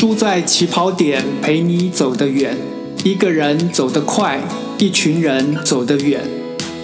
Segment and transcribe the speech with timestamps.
[0.00, 2.56] 输在起跑点，陪你走得远。
[3.02, 4.40] 一个人走得快，
[4.78, 6.20] 一群人走得远。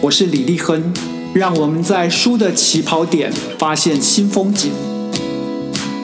[0.01, 0.93] 我是李立亨，
[1.33, 4.73] 让我们在输的起跑点发现新风景。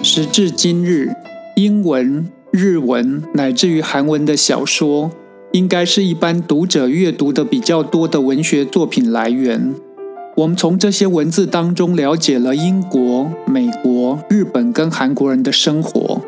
[0.04, 1.10] 时至今日，
[1.56, 5.10] 英文、日文乃至于韩文的小说，
[5.50, 9.74] 应该是一般读者阅读的比较多的文学作品来源。
[10.36, 16.19] 我们从这些文字当中了解了英国、美国、日本跟韩国人的生活。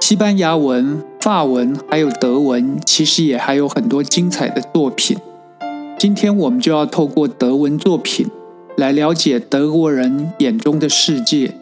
[0.00, 5.16] 西班牙文、法文还有德文，其实也还有很多精彩的作品。
[5.98, 8.26] 今天我们就要透过德文作品
[8.76, 11.54] 来了解德国人眼中的世界。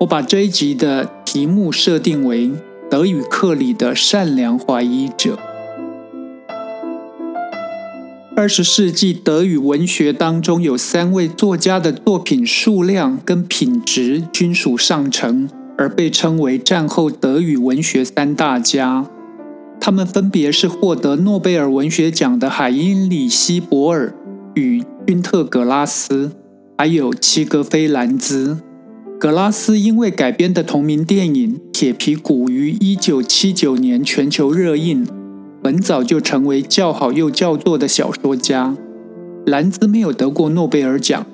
[0.00, 2.46] 我把这一集的题目设定为
[2.88, 5.34] 《德语课里的善良怀疑者》。
[8.36, 19.06] 二十世纪德语文学当中有三位作家的作品数量跟品质均属上乘，而被称为战后德语文学三大家。
[19.80, 24.14] 他们分别是获得诺贝尔文学奖的海因里希·博尔
[24.54, 26.32] 与君特·格拉斯，
[26.78, 28.58] 还有齐格菲·兰兹。
[29.20, 35.06] 格拉斯因为改编的同名电影《铁皮鼓》于一九七九年全球热映。
[35.62, 38.76] 很早就成为叫好又叫座的小说家。
[39.46, 41.24] 兰兹没有得过诺贝尔奖，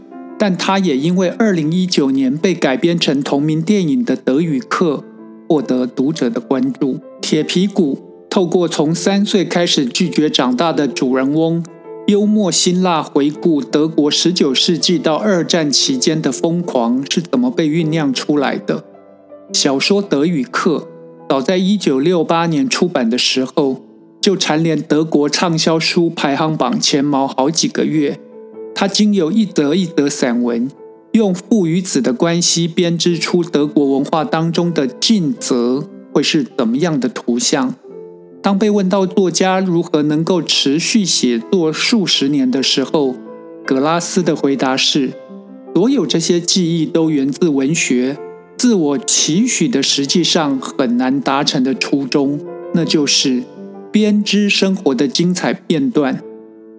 [0.40, 5.04] 但他也因为2019年被改编成同名电影的德语课
[5.46, 6.98] 获得读者的关注。
[7.20, 7.98] 铁皮鼓
[8.30, 11.62] 透过从三岁开始拒绝长大的主人翁，
[12.06, 18.82] 幽默辛辣回顾德国19世纪到二战期间的疯狂是怎么被酝酿出来的。
[19.52, 20.88] 小说《德语课》
[21.28, 23.82] 早在1968年出版的时候。
[24.20, 28.20] 就蝉联德国畅销书排行榜前茅好几个月。
[28.80, 30.66] 他经由一则一则散文，
[31.12, 37.74] 用父与子的关系编织出德国文化当中的尽责会是怎么样的图像。
[38.40, 43.16] 当被问到作家如何能够持续写作数十年的时候，
[43.66, 45.10] 格拉斯的回答是：
[45.74, 48.16] 所有这些记忆都源自文学，
[48.56, 52.40] 自我期许的实际上很难达成的初衷，
[52.72, 53.42] 那就是。
[53.92, 56.22] 编织生活的精彩片段。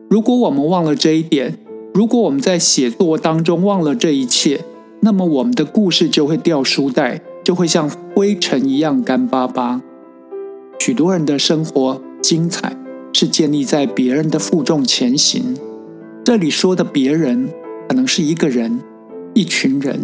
[0.09, 1.59] 如果我们忘了这一点，
[1.93, 4.61] 如果我们在写作当中忘了这一切，
[5.01, 9.81] 那么我们的故事就会掉书袋，就会像灰尘一样干巴巴。
[10.79, 12.75] 许多人的生活精彩
[13.13, 15.57] 是建立在别人的负重前行。
[16.23, 17.49] 这里说的别人
[17.89, 18.79] 可能是一个人、
[19.33, 19.99] 一群人，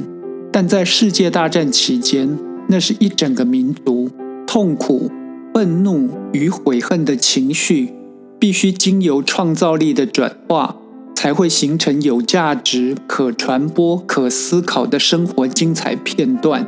[0.52, 2.38] 但在世界大战期间，
[2.68, 4.10] 那是一整个民族
[4.46, 5.10] 痛苦。
[5.54, 7.92] 愤怒与悔恨的情绪，
[8.38, 10.76] 必须经由创造力的转化，
[11.18, 16.68] 才会形成有价值、可传播、可思考的生活精彩片段。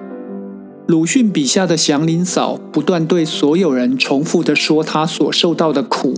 [0.88, 6.16] 鲁迅笔下的祥林嫂，不断对所有人重复地说她所受到的苦，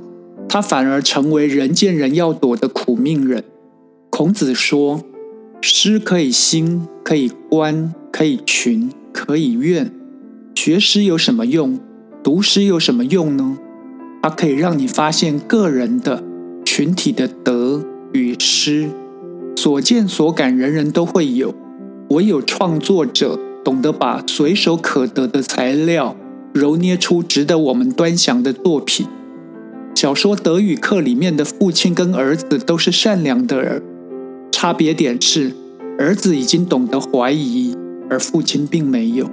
[0.48, 3.44] 她反而成为人见人要躲的苦命人。
[4.10, 5.02] 孔子说
[5.60, 9.92] ：“诗可以兴，可以观，可以群，可以怨。
[10.56, 11.78] 学诗有什么用？”
[12.24, 13.58] 读诗有什么用呢？
[14.24, 16.24] 它可以让你发现个人的、
[16.64, 17.84] 群体的德
[18.14, 18.90] 与诗，
[19.56, 21.54] 所见所感，人人都会有。
[22.10, 26.16] 唯有创作者懂得把随手可得的材料
[26.54, 29.08] 揉捏出值得我们端详的作品。
[29.96, 33.82] 小说《德语课》里面的父亲跟儿子都是善良的人，
[34.52, 35.54] 差别点是
[35.98, 37.76] 儿子已经懂得怀疑，
[38.10, 39.30] 而父亲并没有。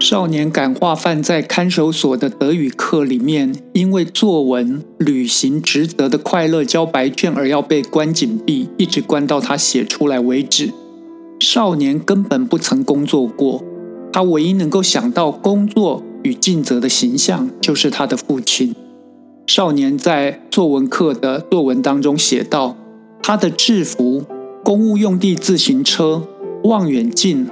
[0.00, 10.72] 少年感化犯在看守所的德语课里面，因为作文履行职责的快乐交白卷而要被关紧闭，一直关到他写出来为止。
[11.40, 13.62] 少年根本不曾工作过，
[14.12, 18.74] 他唯一能够想到工作与尽责的形象就是他的父亲。
[19.48, 22.76] 少年在作文课的作文当中写道：
[23.20, 24.24] 他的制服、
[24.62, 26.22] 公务用地自行车、
[26.62, 27.48] 望远镜、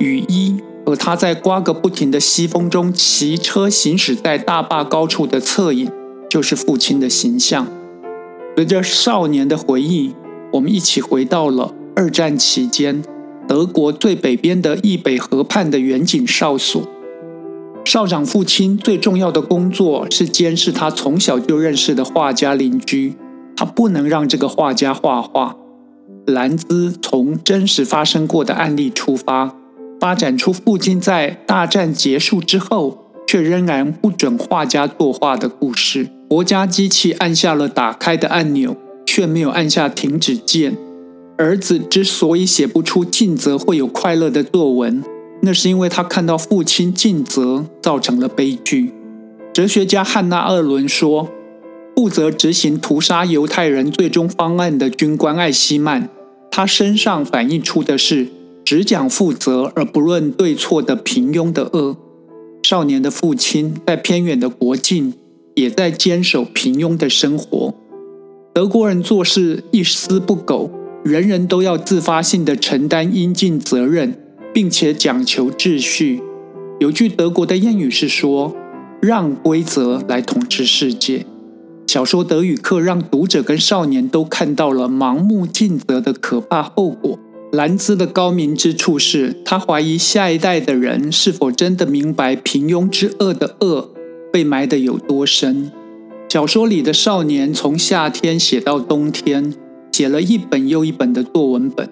[0.00, 0.56] 雨衣。
[0.88, 5.90] 而他在刮个不停的西风中骑车行驶在大坝高处的侧影，
[6.30, 7.66] 就是父亲的形象。
[8.56, 10.14] 随着少年的回忆，
[10.54, 13.04] 我们一起回到了二战期间
[13.46, 16.80] 德国最北边的易北河畔的远景哨所。
[17.84, 23.14] 少长父亲最重要的工作是监视他从小就认识的画家邻居，
[23.54, 25.54] 他不能让这个画家画画。
[26.24, 29.57] 兰兹从真实发生过的案例出发。
[30.00, 36.08] 发展出父亲在大战结束之后，却仍然不准画家作画的故事。
[36.28, 40.76] 国家机器按下了打开的按钮，却没有按下停止键。
[41.36, 45.02] 儿子之所以写不出尽责会有快乐的作文，
[45.42, 48.92] 那是因为他看到父亲尽责，造成了悲剧。
[49.52, 51.28] 哲学家汉娜·厄伦说
[51.96, 56.08] ：“负责执行屠杀犹太人最终方案的军官艾希曼，
[56.50, 58.28] 他身上反映出的是
[58.68, 61.96] 只讲负责而不论对错的平庸的恶。
[62.62, 65.14] 少年的父亲在偏远的国境，
[65.54, 67.72] 也在坚守平庸的生活。
[68.52, 70.70] 德国人做事一丝不苟，
[71.02, 74.12] 人人都要自发性的承担应尽责任。”
[74.52, 76.20] 并且讲求秩序。
[76.78, 78.54] 有句德国的谚语是说
[79.00, 81.24] ：“让规则来统治世界。”
[81.88, 87.18] 小说《德语课》让读者跟少年都看到了盲目尽责的可怕后果。
[87.52, 93.90] 兰兹的高明之处是他怀疑下一代的人是否真的明白平庸之恶的恶
[94.30, 95.72] 被埋得有多深。
[96.28, 99.54] 小说里的少年从夏天写到冬天，
[99.92, 101.88] 写了一本又一本的作文本。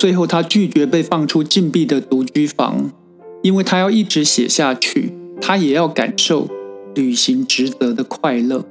[0.00, 2.90] 最后，他拒绝被放出禁闭的独居房，
[3.42, 6.48] 因为他要一直写下去，他也要感受
[6.96, 8.64] 履行职责的快乐。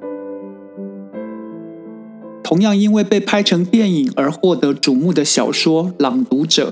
[2.51, 6.71] 同样，因为被拍成电影而获得瞩目的小说《朗读者》，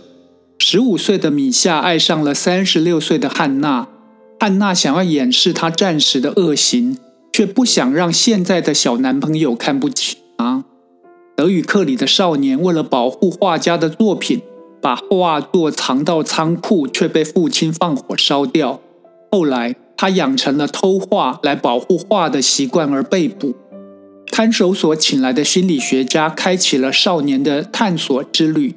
[0.58, 3.88] 十五岁的米夏爱上了三十六岁的汉娜。
[4.42, 6.98] 汉娜想要掩饰她战时的恶行，
[7.32, 10.66] 却不想让现在的小男朋友看不起她。
[11.38, 14.42] 德语课里的少年为了保护画家的作品。
[14.82, 18.80] 把画作藏到仓库，却被父亲放火烧掉。
[19.30, 23.54] 后来，他养成了偷画来保护画的习惯，而被捕。
[24.32, 28.76] 看守所请来的心理学家开启了少年的探索之旅。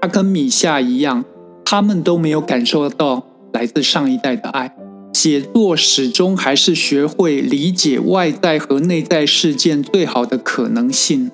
[0.00, 1.24] 他跟米夏一样，
[1.64, 4.74] 他们都没有感受到来自上一代的爱。
[5.12, 11.30] 写作始终还是学会理解外在和内在事件最好的可能性。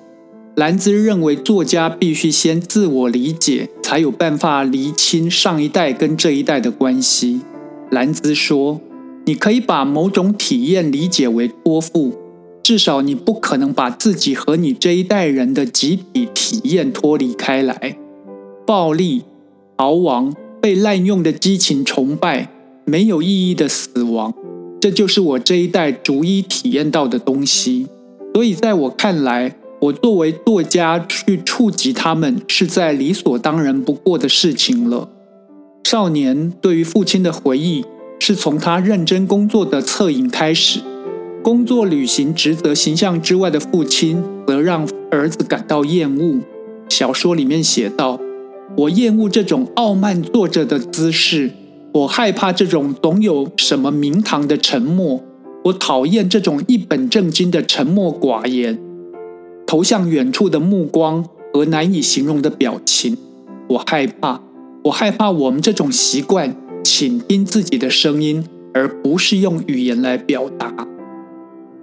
[0.55, 7.41] 兰兹认为，作家必须先自我理解，才有办法厘清上一代跟这一代的关系。
[7.89, 8.79] 兰兹说
[9.25, 12.13] ：“你可以把某种体验理解为托付，
[12.63, 17.97] 至少你不可能把自己和你这一代人的集体体验脱离开来。
[18.65, 19.23] 暴力、
[19.77, 22.49] 逃亡、被滥用的激情崇拜、
[22.85, 24.33] 没有意义的死亡，
[24.79, 27.87] 这就是我这一代逐一体验到的东西。
[28.33, 35.09] 所以，在我看来。”我作为作家去触及他们，是在理所当然不过的事情了。
[35.83, 37.83] 少年对于父亲的回忆，
[38.19, 40.81] 是从他认真工作的侧影开始。
[41.43, 46.39] 工作履行职责形象之外的父亲，则让儿子感到厌恶。
[46.87, 48.19] 小说里面写道
[48.77, 51.49] ：“我厌恶这种傲慢坐着的姿势，
[51.93, 55.23] 我害怕这种总有什么名堂的沉默，
[55.65, 58.77] 我讨厌这种一本正经的沉默寡言。”
[59.65, 63.17] 投向远处的目光和难以形容的表情，
[63.69, 64.41] 我害怕，
[64.83, 68.43] 我害怕我们这种习惯倾听自己的声音，
[68.73, 70.87] 而不是用语言来表达。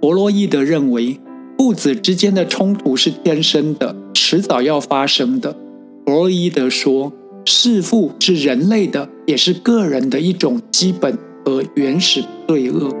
[0.01, 1.19] 弗洛伊德认为，
[1.57, 5.51] 父子之间的冲突是天生的，迟早要发生的。
[6.05, 7.11] 弗洛伊德说，
[7.43, 12.95] 弑父是人类的，也是个人的一种基本和原始罪恶。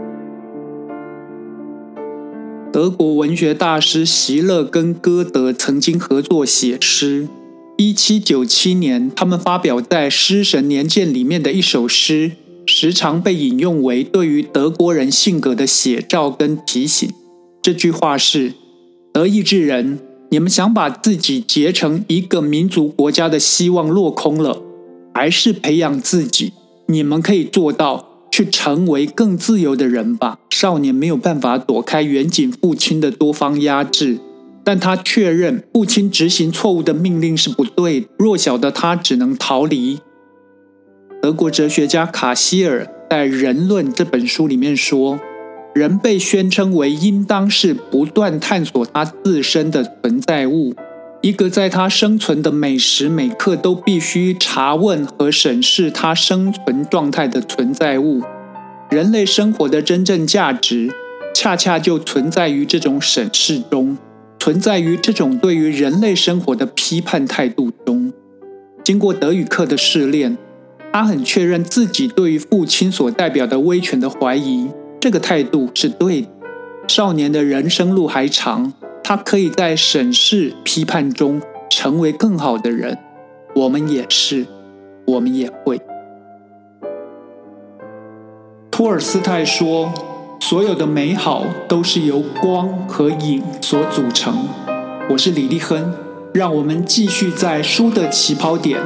[2.73, 7.29] 德国文学大师席勒跟歌德曾经合作写诗。
[7.77, 12.33] 一七九七年，他们发表在《诗神年鉴》里面的一首诗，
[12.69, 17.09] 时常被引用为对于德国人性格的写照跟提醒。
[17.61, 18.53] 这句话是
[19.11, 19.99] ：“德意志人，
[20.29, 24.61] 你们想把自己结成一个民族国家的希望落空了，
[25.13, 26.53] 还是培养自己？
[26.87, 30.37] 你们可以做到。”去成为更自由的人吧。
[30.51, 34.19] 少年没有办法躲开远景父亲的多方压制，
[34.63, 38.07] 但他确认父亲执行错误的命令是不对的。
[38.19, 39.99] 弱小的他只能逃离。
[41.21, 45.19] 德国哲学家卡希尔在《人论》这本书里面说
[45.75, 50.73] ：“人被宣称为应当是不断探索他自身的存在物。”
[51.21, 58.21] 一个在他生存的每时每刻都必须查问和审视他生存状态的存在物，
[58.89, 60.89] 人类生活的真正价值，
[61.35, 63.97] 恰恰就存在于这种审视中，
[64.39, 68.13] 存在于这种对于人类生活的批判态度中。
[68.81, 70.37] 经过德语课的试炼，
[70.91, 74.69] 他很确认自己对于父亲所代表的威权的怀疑，
[74.99, 76.27] 这个态度是对的。
[76.87, 78.73] 少年的人生路还长。
[79.01, 82.95] 他可以在审视、批判中成为更好的人，
[83.55, 84.45] 我们也是，
[85.07, 85.81] 我们也会。
[88.69, 89.91] 托尔斯泰说
[90.39, 94.47] ：“所有的美好都是由光和影所组成。”
[95.09, 95.91] 我是李立亨，
[96.35, 98.79] 让我们继续在书的起跑点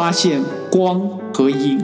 [0.00, 0.98] 发现光
[1.30, 1.78] 和影。